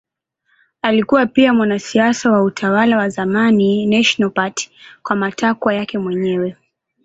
[0.81, 4.71] Alikuwa pia mwanasiasa wa utawala wa zamani National Party
[5.03, 6.55] kwa matakwa yake mwenyewe.